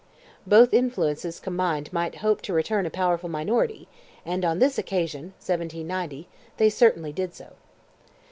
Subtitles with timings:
[0.47, 3.87] Both influences combined might hope to return a powerful minority,
[4.25, 6.27] and, on this occasion (1790)
[6.57, 7.53] they certainly did so.